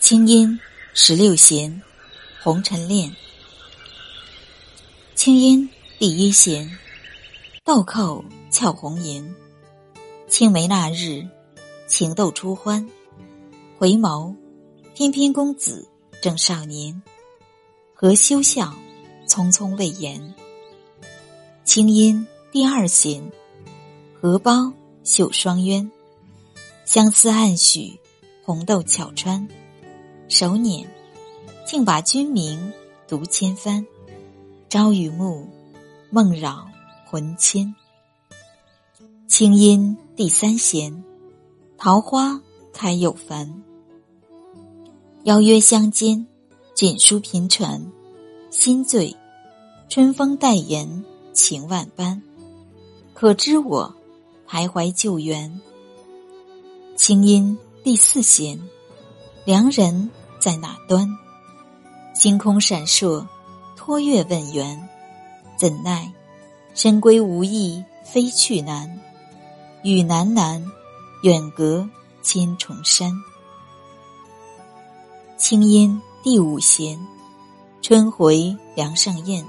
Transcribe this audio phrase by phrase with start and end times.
[0.00, 0.58] 清音
[0.94, 1.82] 十六弦，
[2.42, 3.14] 红尘恋。
[5.14, 5.68] 清音
[5.98, 6.78] 第一弦，
[7.64, 9.34] 豆蔻俏红颜。
[10.26, 11.28] 青梅那日，
[11.86, 12.88] 情窦初欢，
[13.78, 14.34] 回眸，
[14.94, 15.86] 翩翩公子
[16.22, 17.00] 正少年。
[17.94, 18.74] 何羞笑，
[19.28, 20.34] 匆匆未言。
[21.62, 23.22] 清音第二弦，
[24.18, 24.72] 荷包
[25.04, 25.88] 绣双鸢。
[26.86, 28.00] 相思暗许，
[28.42, 29.46] 红豆巧穿。
[30.30, 30.88] 手捻，
[31.66, 32.72] 竟把君名
[33.08, 33.84] 读千帆。
[34.68, 35.44] 朝与暮，
[36.08, 36.68] 梦扰
[37.04, 37.74] 魂牵。
[39.26, 41.02] 清音第三弦，
[41.76, 42.40] 桃花
[42.72, 43.60] 开又繁。
[45.24, 46.24] 邀约相间，
[46.74, 47.84] 锦书频传，
[48.50, 49.16] 心醉，
[49.88, 52.22] 春风代言情万般。
[53.14, 53.92] 可知我
[54.48, 55.60] 徘徊旧园。
[56.94, 58.56] 清音第四弦，
[59.44, 60.08] 良人。
[60.40, 61.06] 在哪端？
[62.14, 63.26] 星空闪烁，
[63.76, 64.88] 托月问缘，
[65.56, 66.10] 怎奈
[66.74, 68.98] 深闺无意飞去难。
[69.82, 70.64] 雨喃喃，
[71.22, 71.88] 远隔
[72.22, 73.12] 千重山。
[75.36, 76.98] 清音第五弦，
[77.82, 79.44] 春回梁上燕，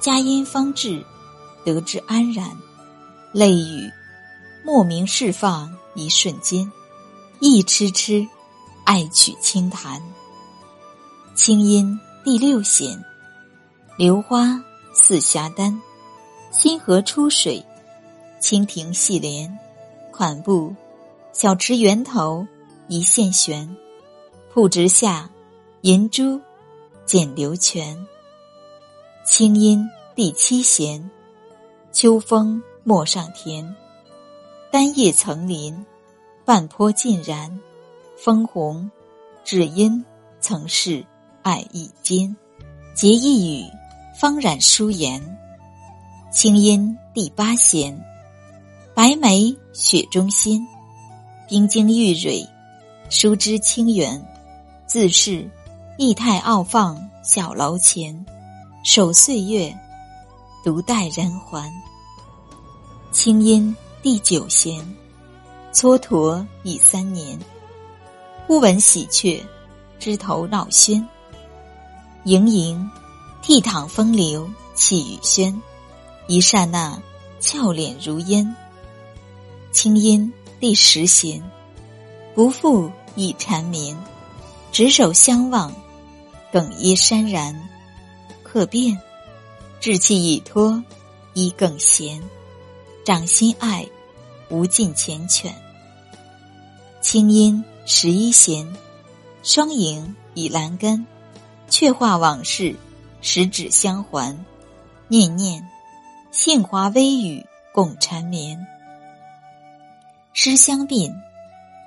[0.00, 1.04] 佳音方至，
[1.64, 2.50] 得知安然。
[3.32, 3.90] 泪雨
[4.64, 6.70] 莫名释放一瞬间，
[7.40, 8.26] 一痴痴。
[8.84, 10.02] 爱曲轻弹，
[11.34, 13.02] 清音第六弦，
[13.96, 15.80] 流花似霞丹，
[16.50, 17.64] 星河出水，
[18.40, 19.56] 蜻蜓戏莲，
[20.10, 20.74] 款步
[21.32, 22.46] 小池源头
[22.88, 23.76] 一线悬，
[24.52, 25.30] 瀑直下
[25.82, 26.40] 银珠
[27.06, 27.96] 剪流泉。
[29.24, 31.08] 清音第七弦，
[31.92, 33.74] 秋风陌上田，
[34.70, 35.86] 单叶层林，
[36.44, 37.58] 半坡尽然。
[38.24, 38.88] 枫红，
[39.42, 40.04] 只因
[40.38, 41.04] 曾是
[41.42, 42.36] 爱意间，
[42.94, 43.64] 结一语，
[44.16, 45.20] 方染书言。
[46.30, 48.00] 清音第八弦，
[48.94, 50.64] 白梅雪中仙，
[51.48, 52.48] 冰晶玉蕊，
[53.10, 54.24] 疏枝清远，
[54.86, 55.50] 自是
[55.98, 58.24] 意态傲放小楼前，
[58.84, 59.76] 守岁月，
[60.64, 61.68] 独待人还。
[63.10, 64.80] 清音第九弦，
[65.72, 67.36] 蹉跎已三年。
[68.46, 69.42] 忽闻喜鹊，
[69.98, 71.02] 枝头闹喧。
[72.24, 72.90] 盈盈，
[73.42, 75.62] 倜傥风流气宇轩。
[76.26, 77.00] 一刹那，
[77.40, 78.54] 俏脸如烟。
[79.70, 81.42] 清音第十弦，
[82.34, 83.96] 不负已缠绵。
[84.72, 85.72] 执手相望，
[86.52, 87.68] 哽咽潸然。
[88.42, 88.98] 可变，
[89.80, 90.82] 志气已脱，
[91.32, 92.20] 衣更闲。
[93.04, 93.86] 掌心爱，
[94.48, 95.50] 无尽缱绻。
[97.00, 97.64] 清音。
[97.84, 98.66] 十一弦，
[99.42, 101.04] 双影倚栏杆，
[101.68, 102.76] 却话往事，
[103.20, 104.38] 十指相还。
[105.08, 105.68] 念念，
[106.30, 107.44] 杏花微雨
[107.74, 108.64] 共缠绵。
[110.32, 111.12] 诗香鬓，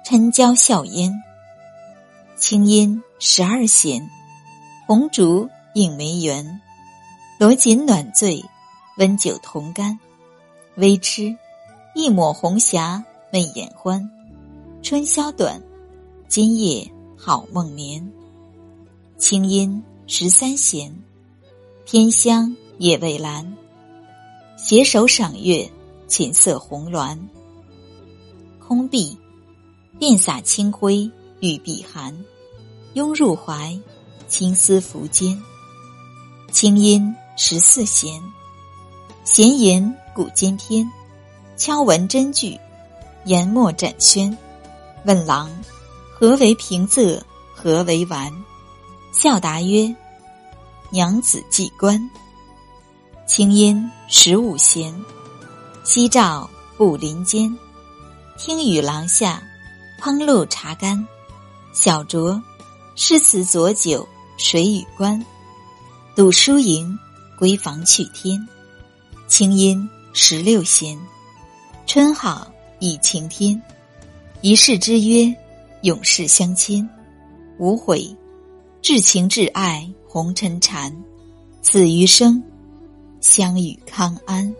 [0.06, 1.13] 嗔娇笑嫣。
[2.35, 4.06] 清音十二弦，
[4.85, 6.62] 红烛映梅园。
[7.39, 8.44] 罗锦暖醉，
[8.97, 9.97] 温酒同甘。
[10.75, 11.35] 微痴，
[11.95, 13.01] 一抹红霞
[13.31, 14.07] 媚眼欢。
[14.83, 15.62] 春宵短。
[16.28, 18.12] 今夜好梦眠。
[19.18, 20.94] 清音十三弦，
[21.86, 23.46] 天香夜未阑。
[24.58, 25.69] 携手赏月，
[26.08, 27.18] 琴瑟红鸾。
[28.59, 29.16] 空碧，
[30.00, 31.09] 遍洒清辉
[31.41, 32.18] 玉臂寒。
[32.96, 33.80] 拥入怀，
[34.28, 35.40] 青丝拂肩。
[36.52, 38.22] 清音十四弦，
[39.24, 40.90] 弦吟古今篇。
[41.56, 42.59] 敲闻真句，
[43.25, 44.36] 研墨展轩。
[45.06, 45.50] 问郎。
[46.18, 47.22] 何为平仄？
[47.53, 48.31] 何为完？
[49.12, 49.94] 笑答曰
[50.90, 52.09] ：“娘子寄观。”
[53.28, 54.96] 清音十五弦，
[55.84, 57.54] 夕照布林间。
[58.38, 59.44] 听雨廊下，
[60.00, 61.06] 烹露茶干。
[61.74, 62.42] 小酌
[62.95, 64.07] 诗词佐酒，
[64.38, 65.22] 水与观。
[66.16, 66.98] 赌输赢，
[67.38, 68.48] 归房去天。
[69.28, 70.98] 清音十六弦，
[71.86, 72.50] 春好
[72.80, 73.62] 已晴天。
[74.39, 75.36] 一世之约。
[75.86, 76.90] 永世相亲，
[77.60, 78.18] 无悔；
[78.82, 80.92] 至情至爱，红尘缠。
[81.62, 82.42] 此余生，
[83.22, 84.52] 相与康安。